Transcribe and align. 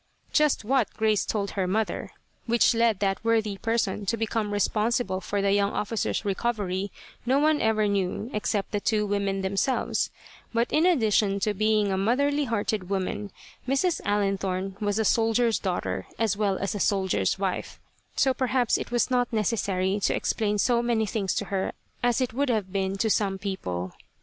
Just 0.33 0.65
what 0.65 0.91
Grace 0.95 1.27
told 1.27 1.51
her 1.51 1.67
mother, 1.67 2.09
which 2.47 2.73
led 2.73 3.01
that 3.01 3.23
worthy 3.23 3.59
person 3.59 4.03
to 4.07 4.17
become 4.17 4.51
responsible 4.51 5.21
for 5.21 5.43
the 5.43 5.51
young 5.51 5.71
officer's 5.73 6.25
recovery, 6.25 6.91
no 7.23 7.37
one 7.37 7.61
ever 7.61 7.87
knew 7.87 8.27
except 8.33 8.71
the 8.71 8.79
two 8.79 9.05
women 9.05 9.41
themselves, 9.43 10.09
but 10.55 10.71
in 10.73 10.87
addition 10.87 11.39
to 11.41 11.53
being 11.53 11.91
a 11.91 11.99
motherly 11.99 12.45
hearted 12.45 12.89
woman, 12.89 13.29
Mrs. 13.67 14.01
Allenthorne 14.03 14.75
was 14.81 14.97
a 14.97 15.05
soldier's 15.05 15.59
daughter 15.59 16.07
as 16.17 16.35
well 16.35 16.57
as 16.57 16.73
a 16.73 16.79
soldier's 16.79 17.37
wife, 17.37 17.79
so 18.15 18.33
perhaps 18.33 18.79
it 18.79 18.89
was 18.89 19.11
not 19.11 19.31
necessary 19.31 19.99
to 19.99 20.15
explain 20.15 20.57
so 20.57 20.81
many 20.81 21.05
things 21.05 21.35
to 21.35 21.45
her 21.53 21.73
as 22.01 22.19
it 22.21 22.33
would 22.33 22.49
have 22.49 22.73
been 22.73 22.97
to 22.97 23.07
some 23.11 23.37
people. 23.37 23.91